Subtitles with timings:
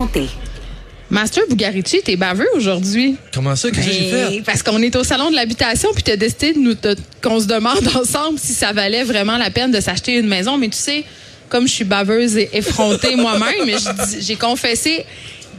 [0.00, 0.28] Santé.
[1.10, 3.16] Master Bugarici, t'es baveux aujourd'hui.
[3.34, 3.68] Comment ça?
[3.72, 4.42] Qu'est-ce que j'ai Ben, fait?
[4.42, 7.46] Parce qu'on est au salon de l'habitation, puis t'as décidé de nous de- qu'on se
[7.46, 10.56] demande ensemble si ça valait vraiment la peine de s'acheter une maison.
[10.56, 11.02] Mais tu sais,
[11.48, 13.76] comme je suis baveuse et effrontée moi-même,
[14.20, 15.04] j'ai confessé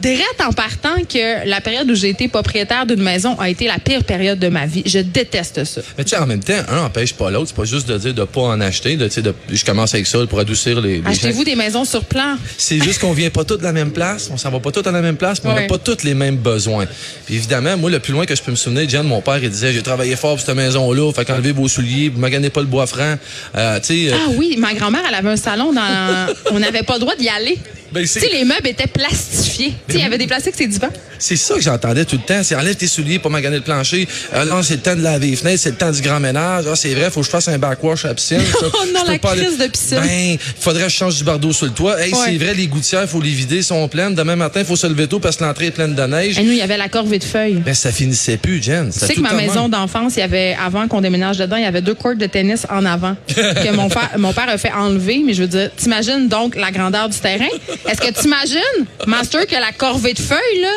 [0.00, 3.78] direct en partant que la période où j'ai été propriétaire d'une maison a été la
[3.78, 4.82] pire période de ma vie.
[4.86, 5.80] Je déteste ça.
[5.98, 7.48] Mais tu sais, en même temps, un empêche pas l'autre.
[7.48, 8.96] C'est pas juste de dire de pas en acheter.
[8.96, 9.08] De,
[9.50, 12.36] je commence avec ça pour adoucir les, les Achetez-vous des maisons sur plan.
[12.56, 14.30] C'est juste qu'on vient pas tous de la même place.
[14.32, 15.40] On s'en va pas tous à la même place.
[15.40, 16.86] puis On n'a pas tous les mêmes besoins.
[17.26, 19.50] Puis évidemment, moi, le plus loin que je peux me souvenir, Jen, mon père, il
[19.50, 21.12] disait, j'ai travaillé fort pour cette maison-là.
[21.12, 23.16] Fait qu'enlevez vos souliers, vous maganez pas le bois franc.
[23.56, 26.34] Euh, euh, Ah oui, ma grand-mère, elle avait un salon dans.
[26.50, 27.58] On n'avait pas le droit d'y aller.
[27.92, 29.74] Ben, tu sais, les meubles étaient plastifiés.
[29.88, 30.88] Sais, il y avait des plastiques, c'est divans.
[31.18, 32.42] C'est ça que j'entendais tout le temps.
[32.42, 34.06] C'est enlève tes souliers pour maganer le plancher.
[34.32, 36.64] Là, c'est le temps de laver les fenêtres, c'est le temps du grand ménage.
[36.70, 38.40] Ah, c'est vrai, faut que je fasse un backwash à la piscine.
[38.62, 39.98] Oh non, la aller- crise de piscine.
[40.00, 42.00] Ben, faudrait que je change du bardeau sur le toit.
[42.00, 42.18] Hey, Ouais.
[42.26, 44.14] c'est vrai, les gouttières, faut les vider, sont pleines.
[44.14, 46.38] Demain matin, faut se lever tôt parce que l'entrée est pleine de neige.
[46.38, 47.54] Et nous, il y avait la corvée de feuilles.
[47.64, 48.90] Ben, ça finissait plus, Jen.
[48.92, 51.66] Tu sais que ma maison d'enfance, il y avait, avant qu'on déménage dedans, il y
[51.66, 55.22] avait deux courts de tennis en avant que mon père a fait enlever.
[55.26, 57.48] Mais je veux dire, t'imagines donc la grandeur du terrain?
[57.88, 60.72] Est-ce que t'imagines, Master, que la corvée de feuilles, là,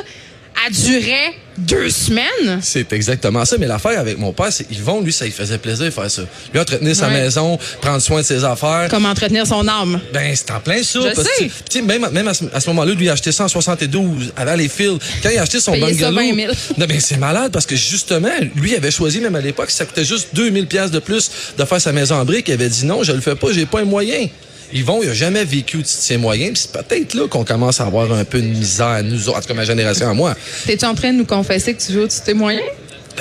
[0.66, 2.60] a duré deux semaines?
[2.62, 3.58] C'est exactement ça.
[3.58, 6.24] Mais l'affaire avec mon père, c'est Yvon, lui, ça lui faisait plaisir de faire ça.
[6.54, 8.88] Lui, entretenir sa maison, prendre soin de ses affaires.
[8.90, 10.00] Comment entretenir son âme?
[10.14, 11.00] Ben, c'est en plein ça.
[11.02, 11.30] Je que, sais.
[11.40, 14.56] tu sais, même, même à ce, moment-là, lui, il a acheté ça en 72, avant
[14.56, 14.98] les fils.
[15.22, 16.36] Quand il a acheté son Payé ça bungalow.
[16.36, 16.54] 20 000.
[16.78, 19.86] Non, ben, c'est malade parce que justement, lui, il avait choisi, même à l'époque, ça
[19.86, 22.48] coûtait juste 2000 pièces de plus de faire sa maison en briques.
[22.48, 24.28] Il avait dit non, je le fais pas, j'ai pas un moyen.
[24.74, 26.54] Yvon, il a jamais vécu de moyens.
[26.54, 29.42] Puis c'est peut-être là qu'on commence à avoir un peu de misère, nous autres, en
[29.42, 30.36] tout cas ma génération à moi.
[30.66, 32.66] T'es-tu en train de nous confesser que tu au-dessus de tes moyens?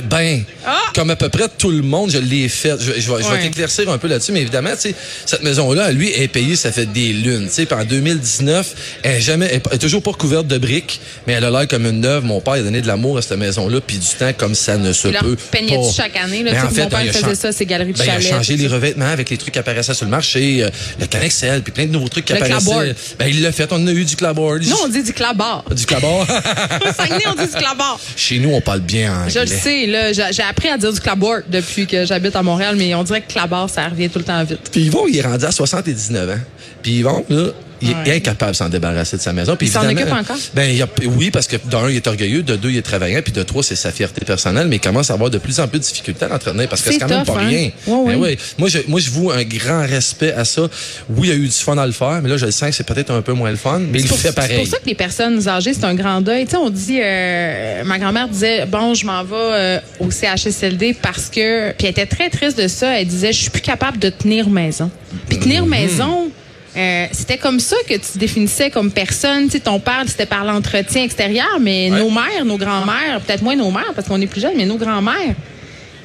[0.04, 0.78] Ben, Ah!
[0.94, 2.76] comme à peu près tout le monde, je l'ai fait.
[2.80, 4.94] Je, je vais, t'éclaircir un peu là-dessus, mais évidemment, tu sais,
[5.26, 7.46] cette maison-là, lui, est payée, ça fait des lunes.
[7.46, 11.00] Tu sais, puis en 2019, elle est jamais, elle est toujours pas recouverte de briques,
[11.26, 12.24] mais elle a l'air comme une neuve.
[12.24, 14.92] Mon père a donné de l'amour à cette maison-là, puis du temps comme ça ne
[14.92, 16.02] se là, peut peignais-tu pas.
[16.04, 16.42] chaque année?
[16.42, 18.22] Là, Ben, en fait, mon père il a faisait ça, ses galeries de ben, chalets.
[18.24, 20.70] Il a changé les revêtements avec les trucs qui apparaissaient sur le marché, euh,
[21.00, 22.94] le Canexel, puis plein de nouveaux trucs qui Le apparaissaient.
[23.18, 23.68] Ben, il l'a fait.
[23.72, 24.64] On a eu du clapboard.
[24.64, 25.64] Non, on dit du clabard.
[25.70, 25.82] Du
[26.96, 27.98] Saguenay, on dit du clabard.
[28.16, 29.32] Chez nous, on parle bien anglais.
[29.34, 32.76] Je le sais, là, j'ai appris à dire du clapboard depuis que j'habite à Montréal,
[32.76, 34.70] mais on dirait que clabard, ça revient tout le temps vite.
[34.70, 36.40] Puis Yvon, il est rendu à 79 ans.
[36.82, 37.48] Puis Yvon, là,
[37.82, 38.16] il est Ouais.
[38.16, 39.56] incapable de s'en débarrasser de sa maison.
[39.56, 40.36] Puis Il s'en occupe encore?
[40.54, 43.20] Ben, il a- oui, parce que d'un, il est orgueilleux, de deux, il est travaillant,
[43.22, 45.68] puis de trois, c'est sa fierté personnelle, mais il commence à avoir de plus en
[45.68, 47.46] plus de difficultés à l'entretenir parce que C'est c'est quand même pas hein?
[47.48, 47.70] rien.
[47.86, 48.38] Ouais, Ben ouais.
[48.58, 50.62] Moi, je, moi, je voue un grand respect à ça.
[51.08, 52.70] Oui, il y a eu du fun à le faire, mais là, je le sens
[52.70, 54.56] que c'est peut-être un peu moins le fun, mais il C'est pour- fait C'est pareil.
[54.58, 56.44] pour ça que les personnes âgées, c'est un grand deuil.
[56.44, 60.94] Tu sais, on dit, euh, ma grand-mère disait, bon, je m'en vais euh, au CHSLD
[61.00, 62.98] parce que, puis elle était très triste de ça.
[62.98, 64.90] Elle disait, je suis plus capable de tenir maison.
[65.28, 65.42] Puis Mhm.
[65.42, 66.30] tenir maison.
[66.76, 69.44] Euh, c'était comme ça que tu te définissais comme personne.
[69.46, 71.98] Tu sais, ton père, c'était par l'entretien extérieur, mais Ouais.
[71.98, 74.76] nos mères, nos grands-mères, peut-être moins nos mères parce qu'on est plus jeunes, mais nos
[74.78, 75.34] grands-mères,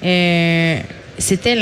[0.04, 0.78] euh,
[1.18, 1.56] c'était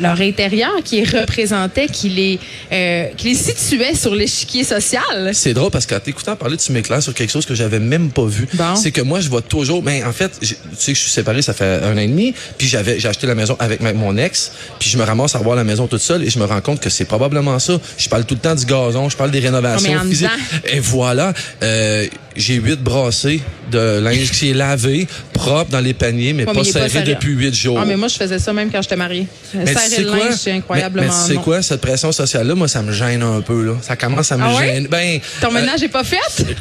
[0.00, 2.38] leur intérieur qui les représentait, qui les,
[2.72, 5.30] euh, qui les situait sur l'échiquier social.
[5.32, 8.26] C'est drôle parce qu'en t'écoutant parler, tu m'éclaires sur quelque chose que j'avais même pas
[8.26, 8.46] vu.
[8.54, 8.76] Bon.
[8.76, 9.82] C'est que moi, je vois toujours.
[9.82, 10.46] Mais en fait, tu
[10.76, 12.34] sais que je suis séparé, ça fait un an et demi.
[12.58, 14.52] Puis j'avais, j'ai acheté la maison avec ma- mon ex.
[14.78, 16.80] Puis je me ramasse à revoir la maison toute seule et je me rends compte
[16.80, 17.78] que c'est probablement ça.
[17.96, 20.28] Je parle tout le temps du gazon, je parle des rénovations Oh, physiques.
[20.72, 21.32] Et voilà,
[21.62, 26.52] euh, j'ai huit brassées de linge qui est lavé, propre dans les paniers, mais Ouais,
[26.54, 27.78] pas mais pas serré depuis huit jours.
[27.80, 29.26] Ah, mais moi, je faisais ça même quand j'étais mariée.
[29.54, 30.18] Mais Serrer le quoi?
[30.18, 33.22] linge, c'est incroyablement Mais, mais tu sais quoi, cette pression sociale-là, moi, ça me gêne
[33.22, 33.74] un peu, là.
[33.82, 34.66] Ça commence à me Ah ouais?
[34.74, 34.88] gêner.
[34.88, 36.16] Ben, Ton euh, ménage n'est pas fait?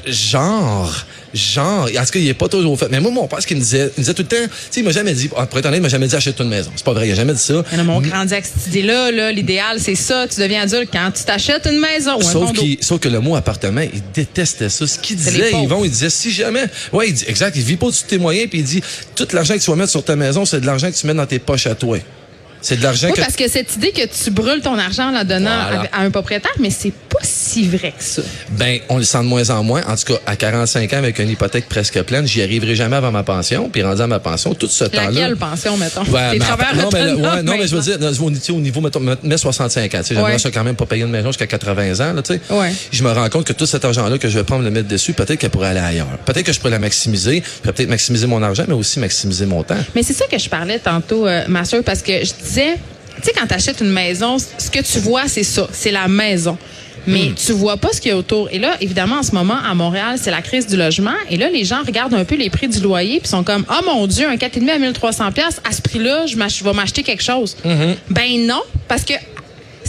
[0.08, 2.88] genre, genre, en tout cas, il est pas toujours fait.
[2.90, 4.52] Mais moi, mon père, ce qu'il me disait, il me disait tout le temps, tu
[4.72, 6.72] sais, il m'a jamais dit, pour être honnête, il m'a jamais dit achète une maison.
[6.76, 7.64] C'est pas vrai, il a jamais dit ça.
[7.72, 9.12] Mais non, mais on grandit avec cette idée-là.
[9.12, 10.28] Là, L'idéal, c'est ça.
[10.28, 13.36] Tu deviens adulte quand tu t'achètes une maison ou un Sauf, sauf que le mot
[13.36, 14.86] appartement, il détestait ça.
[14.88, 15.78] Ce qu'il disait, les pauvres.
[15.82, 18.18] Yvon, il disait, si jamais, ouais, il dit, exact, il vit pas au-dessus de tes
[18.18, 18.82] moyens, puis il dit,
[19.16, 21.14] tout l'argent que tu vas mettre sur ta maison, c'est de l'argent que tu mets
[21.14, 21.98] dans tes poches à toi.
[22.62, 25.12] C'est de l'argent Oui, que parce que cette idée que tu brûles ton argent en
[25.12, 25.90] la donnant Voilà.
[25.94, 28.22] à, à un propriétaire, mais c'est pas si vrai que ça.
[28.52, 29.82] Ben, on le sent de moins en moins.
[29.88, 33.12] En tout cas, à 45 ans, avec une hypothèque presque pleine, j'y arriverai jamais avant
[33.12, 33.70] ma pension.
[33.70, 35.12] Puis rendu à ma pension, tout ce temps-là.
[35.12, 36.04] Laquelle pension, mettons?
[36.04, 37.98] Ouais, mais travailleurs non, mais, ouais, non, mais je veux dire,
[38.56, 40.38] au, niveau, mettons, mets 65 ans, j'aimerais Ouais.
[40.40, 42.42] ça quand même pas payer une maison jusqu'à 80 ans, là, tu sais.
[42.50, 42.74] Ouais.
[42.92, 45.14] Je me rends compte que tout cet argent-là que je vais prendre le mettre dessus,
[45.14, 46.08] peut-être qu'elle pourrait aller ailleurs.
[46.26, 49.46] Peut-être que je pourrais la maximiser, je pourrais peut-être maximiser mon argent, mais aussi maximiser
[49.46, 49.78] mon temps.
[49.96, 52.78] Mais c'est ça que je parlais tantôt, euh, ma soeur, parce que je disais,
[53.18, 56.08] tu sais, quand tu achètes une maison, ce que tu vois, c'est ça, c'est la
[56.08, 56.58] maison.
[57.08, 58.50] Mais tu vois pas ce qu'il y a autour.
[58.52, 61.16] Et là, évidemment, en ce moment, à Montréal, c'est la crise du logement.
[61.30, 63.86] Et là, les gens regardent un peu les prix du loyer puis sont comme, oh
[63.86, 67.24] mon Dieu, un 4,5 à 1300 pièces à ce prix-là, je je vais m'acheter quelque
[67.24, 67.56] chose.
[68.10, 69.14] Ben non, parce que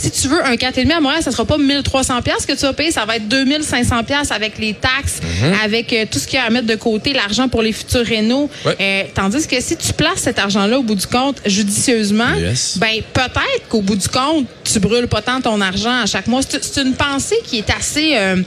[0.01, 2.73] si tu veux un 4,5 à Montréal, ça sera pas 1300 pièces que tu vas
[2.73, 5.19] payer, ça va être 2500 pièces avec les taxes,
[5.63, 8.05] avec euh, tout ce qu'il y a à mettre de côté, l'argent pour les futurs
[8.05, 8.49] rénaux.
[8.65, 8.75] Ouais.
[8.79, 12.77] Euh, tandis que si tu places cet argent-là au bout du compte judicieusement, Yes.
[12.77, 16.41] ben peut-être qu'au bout du compte, tu brûles pas tant ton argent à chaque mois.
[16.47, 18.37] C'est c'est une pensée qui est assez euh,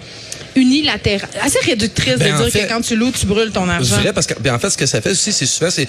[0.57, 3.97] unilatérale, assez réductrice Ben, de dire fait, que quand tu loues, tu brûles ton argent.
[4.01, 5.87] vrai parce que ben, en fait ce que ça fait aussi c'est souvent c'est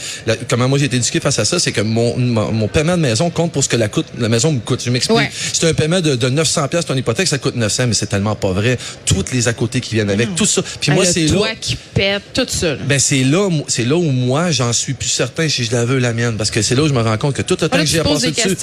[0.50, 3.02] comment moi j'ai été éduqué face à ça c'est que mon, mon mon paiement de
[3.02, 5.30] maison compte pour ce que la coûte la maison me coûte je m'explique Ouais.
[5.54, 8.36] c'est un paiement de, de 900 pièces ton hypothèque ça coûte 900 mais c'est tellement
[8.36, 11.54] pas vrai toutes les à côté qui viennent avec tout ça puis moi c'est là
[11.60, 12.72] qui pète, tout ça.
[12.76, 12.78] là.
[12.86, 16.00] ben c'est là, c'est là où moi j'en suis plus certain si je la veux
[16.00, 17.78] la mienne parce que c'est là où je me rends compte que tout le temps
[17.78, 18.56] que j'ai des dessus,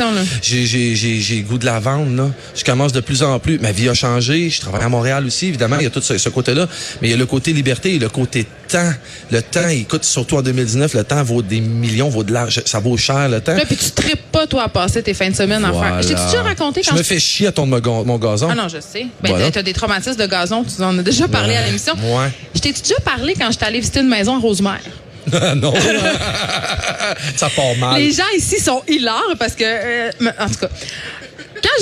[0.42, 2.30] j'ai j'ai goût de la vendre là.
[2.54, 3.58] Je commence de plus en plus.
[3.58, 4.50] Ma vie a changé.
[4.50, 5.76] Je travaille à Montréal aussi évidemment.
[5.78, 6.66] Il y a tout ce, ce côté-là,
[7.00, 8.92] mais il y a le côté liberté et le côté temps.
[9.30, 12.80] Le temps, écoute, surtout en 2019, le temps vaut des millions, vaut de l'argent, ça
[12.80, 13.54] vaut cher le temps.
[13.54, 16.02] Là, puis tu tripes pas, toi, à passer tes fins de semaine à faire.
[16.02, 18.48] Je t'ai déjà raconté Je quand me fais chier à ton mon ga- mon gazon.
[18.50, 19.06] Ah non, je sais.
[19.22, 19.50] Ben, Voilà.
[19.50, 21.94] t'as- des traumatismes de gazon, tu en as déjà parlé à l'émission.
[21.94, 22.30] Ouais.
[22.54, 24.80] Je t'ai déjà parlé quand j'étais allée visiter une maison à Rosemère?
[25.56, 25.72] non.
[27.36, 28.00] ça part mal.
[28.00, 30.10] Les gens ici sont hilares parce que, euh,
[30.40, 30.68] en tout cas,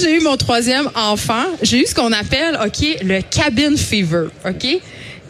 [0.03, 4.81] j'ai eu mon troisième enfant, j'ai eu ce qu'on appelle, OK, le cabin fever, OK?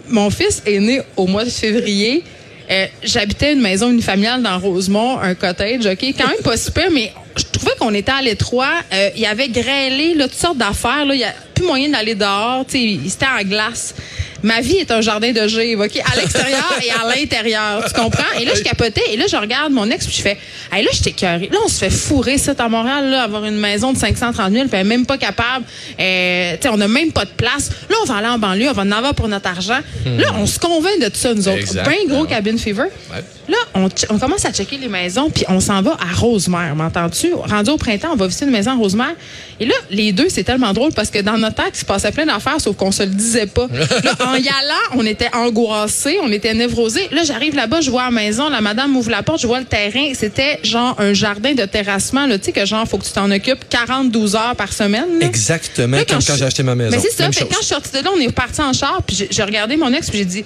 [0.09, 2.23] Mon fils est né au mois de février.
[2.71, 6.05] Euh, J'habitais une maison unifamiliale dans Rosemont, un cottage, OK?
[6.19, 8.75] Quand même pas super, mais je trouvais qu'on était à l'étroit.
[8.93, 11.05] Euh, Il y avait grêlé, toutes sortes d'affaires.
[11.11, 12.65] Il y a plus moyen d'aller dehors.
[12.69, 13.95] C'était en glace.
[14.43, 16.03] Ma vie est un jardin de givre, OK?
[16.13, 17.85] À l'extérieur et à l'intérieur.
[17.87, 18.39] Tu comprends?
[18.41, 19.03] Et là, je capotais.
[19.13, 20.39] Et là, je regarde mon ex, puis je fais,
[20.73, 23.59] hey, là, je t'ai Là, on se fait fourrer, ça, à Montréal, là, avoir une
[23.59, 25.65] maison de 530 000, puis même pas capable.
[25.99, 27.71] Euh, tu sais, on n'a même pas de place.
[27.89, 29.81] Là, on va aller en banlieue, on va en avoir pour notre argent.
[30.05, 31.59] Là, on se convainc de tout ça, nous autres.
[31.59, 31.87] Exact.
[31.87, 32.85] Ben gros cabin fever.
[33.13, 33.23] Ouais.
[33.51, 37.35] Là, on, commence à checker les maisons, puis on s'en va à Rosemère, m'entends-tu?
[37.35, 39.15] Rendu au printemps, on va visiter une maison à Rosemère.
[39.59, 42.13] Et là, les deux, c'est tellement drôle parce que dans notre tête, il se passait
[42.13, 43.67] plein d'affaires, sauf qu'on se le disait pas.
[43.73, 47.09] Là, en y allant, on était angoissés, on était névrosés.
[47.12, 49.67] Là, j'arrive là-bas, je vois la maison, la madame m'ouvre la porte, je vois le
[49.67, 50.12] terrain.
[50.15, 53.31] C'était genre un jardin de terrassement, là, tu sais, que genre, faut que tu t'en
[53.31, 55.19] occupes 42 heures par semaine.
[55.21, 55.27] là.
[55.27, 56.91] Exactement Là, comme quand j'ai acheté ma maison.
[56.97, 57.31] Mais c'est ça.
[57.31, 59.77] Fait quand je suis sortie de là, on est parti en char, puis j'ai regardé
[59.77, 60.44] mon ex, puis j'ai dit,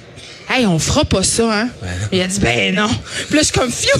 [0.50, 1.69] hey, on fera pas ça, hein?
[2.12, 2.88] Il a dit, ben non.
[3.29, 3.99] Puis là, je suis comme, fiou!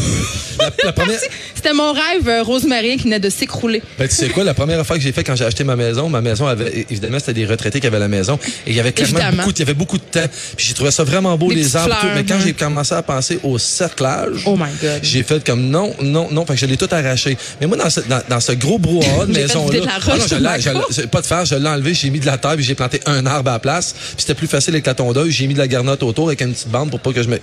[0.95, 1.19] Première-
[1.55, 3.83] C'était mon rêve euh, rosemarien qui venait de s'écrouler.
[3.99, 6.09] Ben, tu sais quoi, la première affaire que j'ai fait quand j'ai acheté ma maison,
[6.09, 8.39] ma maison avait, évidemment, c'était des retraités qui avaient la maison.
[8.67, 9.37] Et il y avait clairement Évidemment.
[9.43, 10.27] beaucoup, de- il y avait beaucoup de temps.
[10.57, 12.01] Puis j'ai trouvé ça vraiment beau, Des les arbres, tout.
[12.03, 12.41] fleurs, Mais quand hein.
[12.45, 15.01] j'ai commencé à penser au cerclage, Oh my God.
[15.03, 16.45] j'ai fait comme non, non, non.
[16.47, 17.37] Fait que je l'ai tout arraché.
[17.61, 19.81] Mais moi, dans ce, dans, dans ce gros brouhaha de maison-là.
[19.81, 20.61] de Ah non, je l'ai-
[20.95, 22.75] je l'ai- pas de faire, je l'ai enlevé, j'ai mis de la terre, puis j'ai
[22.75, 23.93] planté un arbre à la place.
[23.93, 25.31] Puis c'était plus facile avec la tondeuse.
[25.31, 27.39] J'ai mis de la garnotte autour avec une petite bande pour pas que je me.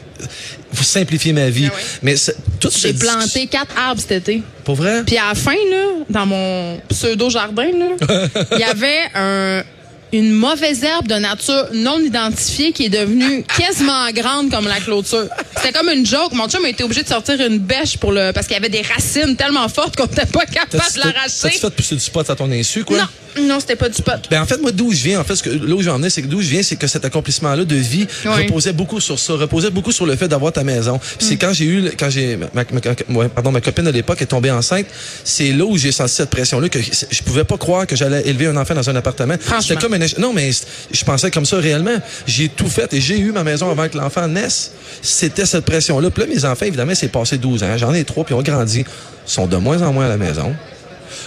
[0.74, 1.68] Faut simplifier ma vie.
[1.72, 1.82] Ah ouais.
[2.04, 2.16] Mais
[2.60, 4.44] tout J'ai planté quatre arbres cet été.
[4.64, 5.04] Pour vrai?
[5.06, 9.64] Puis à la fin, là, dans mon pseudo-jardin, là, il y avait un-
[10.14, 15.28] une mauvaise herbe de nature non identifiée qui est devenue quasiment grande comme la clôture.
[15.58, 16.34] C'était comme une joke.
[16.34, 18.70] Mon chum a été obligé de sortir une bêche pour le parce qu'il y avait
[18.70, 21.32] des racines tellement fortes qu'on n'était pas capable de l'arracher.
[21.44, 22.98] T'as-tu fait pousser du spot à ton insu, quoi?
[22.98, 24.12] Non, non, c'était pas du pot.
[24.30, 26.10] Ben en fait, moi, d'où je viens, en fait, ce que, là où j'en ai,
[26.10, 29.34] c'est que d'où je viens, c'est que cet accomplissement-là de vie reposait beaucoup sur ça,
[29.34, 31.00] reposait beaucoup sur le fait d'avoir ta maison.
[31.18, 32.64] Puis c'est quand j'ai eu, quand j'ai, ma, ma-
[33.10, 34.88] ma- ouais, pardon, ma copine de l'époque est tombée enceinte,
[35.24, 38.48] c'est là où j'ai senti cette pression-là que je pouvais pas croire que j'allais élever
[38.48, 39.36] un enfant dans un appartement.
[39.40, 39.62] Franchement.
[39.62, 40.52] C'était comme non, mais
[40.92, 41.98] je pensais comme ça réellement.
[42.26, 44.72] J'ai tout fait et j'ai eu ma maison avant que l'enfant naisse.
[45.02, 46.10] C'était cette pression-là.
[46.10, 47.78] Puis là, mes enfants, évidemment, c'est passé 12 ans.
[47.78, 48.80] J'en ai trois, puis ont grandi.
[48.80, 50.54] Ils sont de moins en moins à la maison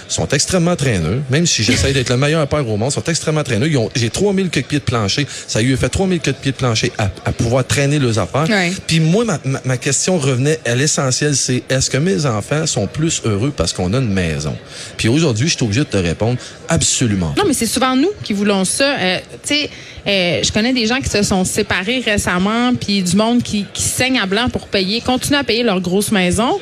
[0.09, 3.69] sont extrêmement traîneux, même si j'essaie d'être le meilleur père au monde, sont extrêmement traîneux.
[3.69, 5.27] Ils ont- J'ai 3000 queues de pieds de plancher.
[5.47, 8.19] Ça a eu fait 3000 queues de pieds de plancher à, à pouvoir traîner leurs
[8.19, 8.49] affaires.
[8.49, 8.73] Ouais.
[8.87, 12.87] Puis moi, ma, ma- ma question revenait à l'essentiel, c'est est-ce que mes enfants sont
[12.87, 14.57] plus heureux parce qu'on a une maison?
[14.97, 17.35] Puis aujourd'hui, je suis obligé de te répondre absolument.
[17.37, 18.97] Non, mais c'est souvent nous qui voulons ça.
[18.99, 19.71] Euh, tu sais,
[20.07, 23.83] euh, je connais des gens qui se sont séparés récemment, puis du monde qui, qui
[23.83, 26.59] saigne à blanc pour payer, continuer à payer leur grosse maison.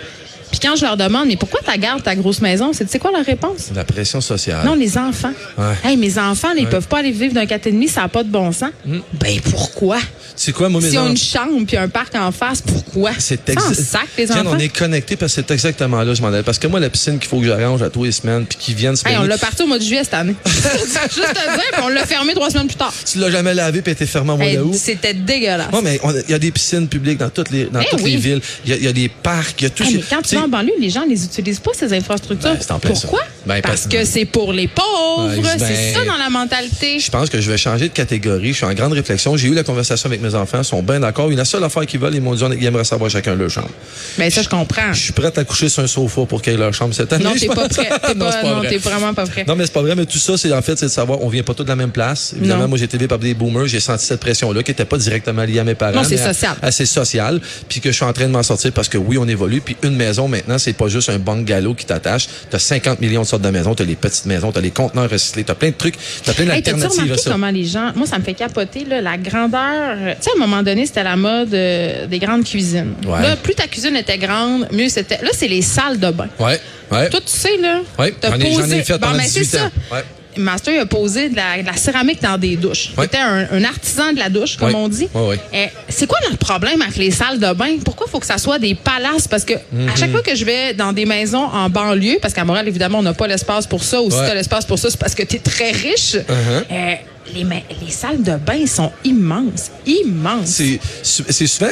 [0.52, 2.70] Puis quand je leur demande, mais pourquoi tu gardes ta grosse maison?
[2.72, 3.70] C'est tu sais quoi leur réponse?
[3.74, 4.64] La pression sociale.
[4.64, 5.32] Non, les enfants.
[5.58, 5.64] Ouais.
[5.90, 8.28] Hey, mes enfants, là, ils peuvent pas aller vivre d'un 4,5, ça n'a pas de
[8.28, 8.70] bon sens.
[8.84, 9.98] Ben pourquoi?
[10.36, 11.10] C'est quoi, moi, mes S'ils ont enfants?
[11.10, 13.10] une chambre puis un parc en face, pourquoi?
[13.18, 14.50] C'est Ça en exa- sac, les Tiens, enfants.
[14.54, 16.42] on est connectés parce que c'est exactement là, je m'en allais.
[16.42, 18.74] Parce que moi, la piscine qu'il faut que j'arrange à tous les semaines, puis qu'ils
[18.74, 20.34] viennent se Hey, on l'a parti au mois de juillet cette année.
[20.46, 20.64] Juste
[21.34, 22.92] te dire, puis on l'a fermé trois semaines plus tard.
[23.10, 24.74] Tu l'as jamais lavé, puis été fermé en mois Hey, d'août.
[24.74, 25.70] C'était dégueulasse.
[25.72, 27.86] Non, mais on a- il y a des piscines publiques dans toutes les, dans Eh
[27.90, 28.12] toutes oui.
[28.12, 28.40] les villes.
[28.64, 29.82] Il y, a- il y a des parcs, il y a tout.
[29.84, 30.02] Hey,
[30.44, 32.50] en banlieue, les gens les utilisent pas, ces infrastructures.
[32.68, 32.78] Ben.
[32.80, 33.20] Pourquoi?
[33.46, 35.28] Ben, parce parce- que c'est pour les pauvres.
[35.36, 36.98] Ouais, c'est ben, ça dans la mentalité.
[37.00, 38.48] Je pense que je vais changer de catégorie.
[38.52, 39.36] Je suis en grande réflexion.
[39.36, 41.30] J'ai eu la conversation avec mes enfants, sont bien d'accord.
[41.30, 43.70] La seule affaire qu'ils veulent, ils m'ont dit, ils aimeraient savoir chacun leur chambre.
[44.18, 44.92] Mais ça, je comprends.
[44.92, 47.24] Je suis prêt à coucher sur un sofa pour qu'ils aient leur chambre cette année.
[47.24, 47.88] Non, t'es pas prêt.
[48.06, 48.68] T'es Non, pas- non, vrai.
[48.68, 49.44] t'es vraiment pas prêt.
[49.46, 51.28] Non, mais c'est pas vrai, mais tout ça, c'est en fait, c'est de savoir, on
[51.28, 52.34] vient pas tous de la même place.
[52.36, 52.68] Évidemment, Non.
[52.68, 55.42] moi, j'ai été élevé par des boomers, j'ai senti cette pression-là qui était pas directement
[55.44, 55.92] liée à mes parents.
[56.02, 56.56] Non, c'est social.
[56.62, 57.40] Assez social.
[57.68, 59.60] Puis que je suis en train de m'en sortir parce que oui, on évolue.
[59.60, 62.26] Puis une maison, maintenant, c'est pas juste un bungalow qui t'attache.
[62.50, 65.44] T'as 50 millions de sortes de maisons, t'as les petites maisons, t'as les conteneurs recyclés,
[65.44, 67.30] t'as plein de trucs, t'as plein Hey, d'alternatives à remarqué ça?
[67.30, 67.92] comment les gens.
[67.94, 69.96] Moi, ça me fait capoter, là, la grandeur.
[70.16, 72.94] Tu sais, à un moment donné, c'était la mode euh, des grandes cuisines.
[73.06, 73.22] Ouais.
[73.22, 75.18] Là, plus ta cuisine était grande, mieux c'était.
[75.22, 76.28] Là, c'est les salles de bain.
[76.38, 76.58] Ouais,
[76.90, 77.10] ouais.
[77.10, 77.80] Toi, tu sais, là.
[78.20, 79.64] T'as j'en ai- fait Bon, pendant ben, c'est 18 ça.
[79.66, 79.70] ans.
[79.92, 80.04] Ouais.
[80.36, 82.90] Master il a posé de la, de la céramique dans des douches.
[82.96, 83.04] Ouais.
[83.04, 84.74] C'était un, un artisan de la douche, comme Ouais.
[84.76, 85.08] on dit.
[85.14, 85.38] Ouais.
[85.52, 87.76] Eh, c'est quoi notre problème avec les salles de bain?
[87.84, 89.28] Pourquoi faut que ça soit des palaces?
[89.28, 89.88] Parce que Mhm.
[89.88, 92.98] à chaque fois que je vais dans des maisons en banlieue, parce qu'à Montréal, évidemment,
[92.98, 95.14] on n'a pas l'espace pour ça, ou si tu as l'espace pour ça, c'est parce
[95.14, 96.14] que tu es très riche.
[96.14, 96.64] Uh-huh.
[96.70, 96.96] Eh,
[97.34, 99.70] les, salles de bain sont immenses.
[99.86, 100.60] Immenses.
[101.02, 101.70] C'est souvent.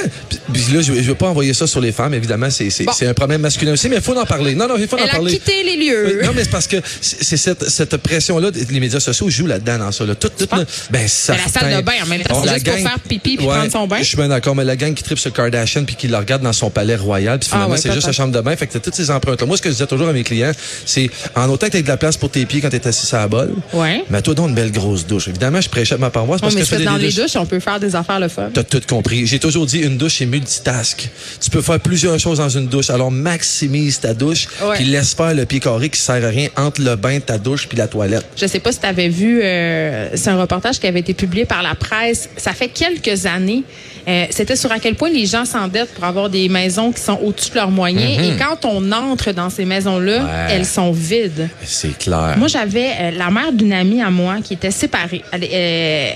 [0.52, 2.92] Puis là, je ne veux pas envoyer ça sur les femmes, évidemment, c'est Bon.
[3.02, 4.54] un problème masculin aussi, mais il faut en parler.
[4.54, 5.32] Non, non, il faut en Elle parler.
[5.32, 6.20] quitté les lieux.
[6.24, 9.92] Non, mais c'est parce que c'est cette, cette pression-là, les médias sociaux jouent là-dedans, dans
[9.92, 10.04] ça.
[10.04, 10.14] Là.
[10.14, 10.46] Tout, tout,
[10.90, 11.34] ben, ça.
[11.34, 13.70] Mais la salle de bain, en même temps, c'est juste pour faire pipi puis prendre
[13.70, 13.98] son bain.
[14.00, 16.42] Je suis bien d'accord, mais la gang qui tripe sur Kardashian puis qui le regarde
[16.42, 18.54] dans son palais royal, puis finalement, Ah ouais, c'est juste sa chambre de bain.
[18.56, 19.46] Fait que t'as toutes ces empreintes-là.
[19.46, 20.52] Moi, ce que je disais toujours à mes clients,
[20.86, 23.16] c'est en autant que t'as de la place pour tes pieds quand t'es assis sur
[23.18, 24.04] la bolle, Ouais.
[24.10, 25.28] mais toi, donc une belle grosse douche.
[25.40, 27.34] Évidemment, je prêchais ma paroisse parce mais que des dans les douches.
[27.36, 28.50] on peut faire des affaires le fun.
[28.52, 29.26] T'as tout compris.
[29.26, 31.08] J'ai toujours dit, une douche, c'est multitask.
[31.40, 32.90] Tu peux faire plusieurs choses dans une douche.
[32.90, 36.82] Alors, maximise ta douche, puis laisse faire le pied carré qui sert à rien entre
[36.82, 38.26] le bain, ta douche, puis la toilette.
[38.36, 41.46] Je sais pas si tu avais vu, euh, c'est un reportage qui avait été publié
[41.46, 42.28] par la presse.
[42.36, 43.62] Ça fait quelques années.
[44.08, 47.18] Euh, C'était sur à quel point les gens s'endettent pour avoir des maisons qui sont
[47.22, 48.22] au-dessus de leurs moyens.
[48.26, 50.18] Et quand on entre dans ces maisons-là.
[50.18, 50.46] Ouais.
[50.50, 51.48] elles sont vides.
[51.64, 52.34] C'est clair.
[52.36, 55.22] Moi, j'avais euh, la mère d'une amie à moi qui était séparée.
[55.32, 56.10] Elle, euh,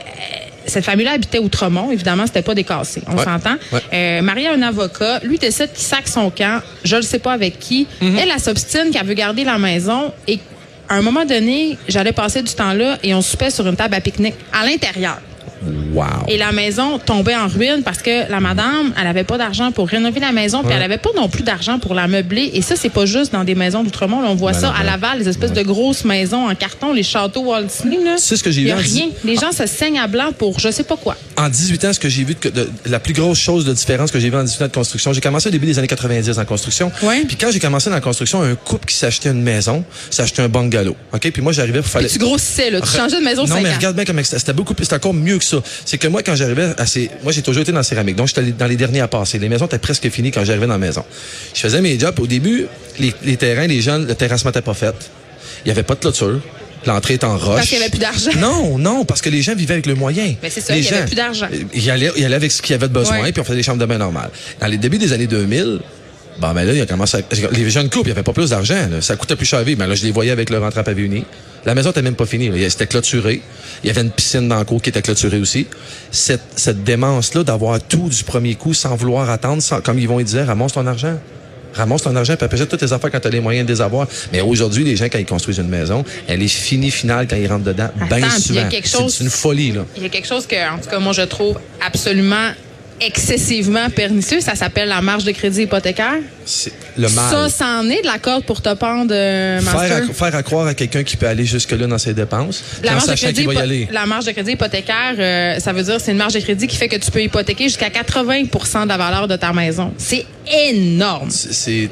[0.67, 1.91] cette famille-là habitait Outremont.
[1.91, 3.03] Évidemment, c'était pas décassé.
[3.07, 3.25] On Ouais.
[3.25, 3.57] s'entend.
[3.73, 3.81] Ouais.
[3.93, 5.21] Euh, mariée à un avocat.
[5.23, 6.61] Lui décide qu'il sac son camp.
[6.85, 7.87] Je ne sais pas avec qui.
[8.03, 8.19] Mm-hmm.
[8.23, 10.13] Elle, elle s'obstine qu'elle veut garder la maison.
[10.27, 10.39] Et
[10.89, 13.95] à un moment donné, j'allais passer du temps là et on soupait sur une table
[13.95, 15.19] à pique-nique à l'intérieur.
[15.93, 16.05] Wow.
[16.29, 19.89] Et la maison tombait en ruine parce que la madame, elle avait pas d'argent pour
[19.89, 20.75] rénover la maison, puis Ouais.
[20.77, 22.51] elle avait pas non plus d'argent pour la meubler.
[22.55, 24.21] Et ça, c'est pas juste dans des maisons d'outremont.
[24.23, 24.29] là.
[24.31, 24.83] On voit Ben ça à.
[24.85, 27.97] Laval, les espèces de grosses maisons en carton, les châteaux Walt Disney.
[28.19, 29.07] C'est ce que j'ai Il y a vu en rien.
[29.25, 31.17] Les gens se saignent à blanc pour je sais pas quoi.
[31.37, 34.11] En 18 ans, ce que j'ai vu, de, de- la plus grosse chose de différence
[34.11, 36.39] que j'ai vu en 18 ans de construction, j'ai commencé au début des années 90
[36.39, 36.91] en construction.
[37.03, 37.25] Ouais.
[37.27, 40.49] Puis quand j'ai commencé dans la construction, un couple qui s'achetait une maison, s'achetait un
[40.49, 40.97] bungalow.
[41.13, 41.31] OK?
[41.33, 42.07] Puis moi, j'arrivais pour faire...
[42.07, 42.81] Tu grossissais, là.
[42.81, 45.39] Tu changeais de maison Non, mais regarde bien comme c'était beaucoup plus, c'était encore mieux
[45.39, 45.54] que ça.
[45.85, 48.17] C'est que moi, quand j'arrivais à ces, moi, j'ai toujours été dans la céramique.
[48.17, 49.39] Donc, j'étais dans les derniers à passer.
[49.39, 51.05] Les maisons étaient presque finies quand j'arrivais dans la maison.
[51.55, 52.19] Je faisais mes jobs.
[52.21, 52.67] Au début,
[52.99, 54.95] les, les terrains, les jeunes, le terrassement n'était pas fait.
[55.65, 56.41] Il n'y avait pas de clôture.
[56.87, 57.57] L'entrée était en roche.
[57.57, 58.31] Parce qu'il y avait plus d'argent.
[58.39, 60.35] Non, non, parce que les gens vivaient avec le moyen.
[60.43, 61.49] Mais c'est ça, Les il y avait gens, plus d'argent.
[61.73, 63.33] Ils allaient, ils allaient avec ce qu'ils avaient de besoin, Ouais.
[63.33, 64.29] puis on faisait des chambres de bain normales.
[64.61, 65.81] Dans les débuts des années 2000,
[66.39, 67.21] Bon, ben là, il a commencé à...
[67.53, 68.89] Les jeunes couples, il n'y avait pas plus d'argent.
[68.91, 69.01] là.
[69.01, 69.79] Ça coûtait plus cher à vivre.
[69.79, 71.25] Ben là, je les voyais avec leur entrée à pavillonnier.
[71.65, 72.49] La maison n'était même pas finie.
[72.49, 72.69] là.
[72.71, 73.41] C'était clôturé.
[73.83, 75.67] Il y avait une piscine dans le cours qui était clôturée aussi.
[76.11, 80.21] Cette, cette démence-là d'avoir tout du premier coup sans vouloir attendre, sans, comme ils vont
[80.21, 81.19] dire, ramasse ton argent.
[81.73, 83.81] Ramasse ton argent, puis après, toutes tes affaires quand tu as les moyens de les
[83.81, 84.07] avoir.
[84.33, 87.49] Mais aujourd'hui, les gens, quand ils construisent une maison, elle est finie, finale, quand ils
[87.49, 89.01] rentrent dedans, bien Attends, puis il y a souvent.
[89.03, 89.85] chose- C'est une folie, là.
[89.97, 92.51] Il y a quelque chose que, en tout cas, moi, je trouve absolument
[93.01, 94.41] excessivement pernicieux.
[94.41, 96.19] Ça s'appelle la marge de crédit hypothécaire.
[96.45, 97.31] C'est le mal.
[97.31, 100.67] Ça, c'en est de la corde pour te pendre, euh, faire, à, faire à croire
[100.67, 103.53] à quelqu'un qui peut aller jusque-là dans ses dépenses, La marge, de crédit, qu'il va
[103.53, 103.89] y hypo- aller.
[103.93, 106.77] la marge de crédit hypothécaire, euh, ça veut dire c'est une marge de crédit qui
[106.77, 109.93] fait que tu peux hypothéquer jusqu'à 80% de la valeur de ta maison.
[109.99, 110.25] C'est
[110.69, 111.31] énorme.
[111.31, 111.89] C'est,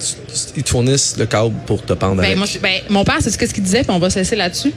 [0.56, 2.36] ils te fournissent le câble pour te pendre Ben, avec.
[2.36, 4.72] moi, je- ben, mon père, c'est ce qu'il disait, puis on va se laisser là-dessus.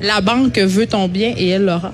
[0.00, 1.92] La banque veut ton bien et elle l'aura.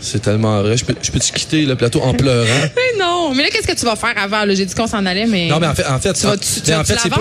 [0.00, 0.76] C'est tellement vrai.
[0.76, 2.46] Je peux, je peux-tu quitter le plateau en pleurant?
[2.76, 4.44] Mais non, mais là, qu'est-ce que tu vas faire avant?
[4.54, 5.48] J'ai dit qu'on s'en allait, mais.
[5.48, 7.16] Non, mais en fait, en fait, Tu vas- tu- mais tu en fait, c'est pas,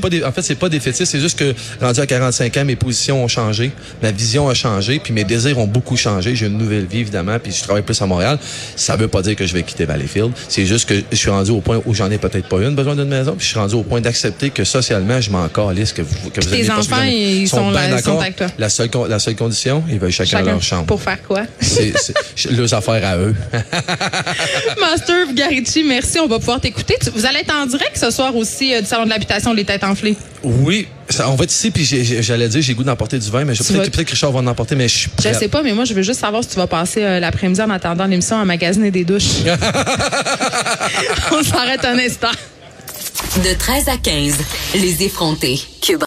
[0.00, 2.76] pas- des, en fait, c'est pas défaitiste, c'est juste que rendu à 45 ans, mes
[2.76, 3.72] positions ont changé,
[4.02, 6.36] ma vision a changé, puis mes désirs ont beaucoup changé.
[6.36, 8.38] J'ai une nouvelle vie, évidemment, puis je travaille plus à Montréal.
[8.76, 10.30] Ça veut pas dire que je vais quitter Valleyfield.
[10.48, 12.94] C'est juste que je suis rendu au point où j'en ai peut-être pas une besoin
[12.94, 16.02] d'une maison, puis je suis rendu au point d'accepter que socialement, je m'en calisse que
[16.02, 18.46] vous, que vous Tes pas enfants, ils sont là- bien ils sont avec toi.
[18.58, 20.86] La seule, la seule condition, ils veulent chacun, Chacun leur chambre.
[20.86, 21.42] Pour faire quoi?
[22.50, 23.34] Leurs affaires à eux.
[24.80, 26.18] Master Garici, merci.
[26.18, 26.96] On va pouvoir t'écouter.
[27.02, 29.64] Tu- Vous allez être en direct ce soir aussi euh, du Salon de l'habitation Les
[29.64, 30.16] Têtes Enflées.
[30.42, 33.54] Oui, ça, on va être ici, puis j'allais dire, j'ai goût d'emporter du vin, mais
[33.54, 35.48] je- peut-être vas- que peut-être que Richard va en emporter, mais je suis Je sais
[35.48, 38.06] pas, mais moi, je veux juste savoir si tu vas passer euh, l'après-midi en attendant
[38.06, 39.42] l'émission à magasiner des douches.
[41.32, 42.28] On s'arrête un instant.
[43.44, 44.34] De 13 à 15,
[44.74, 45.60] les effrontés.
[45.82, 45.98] Cube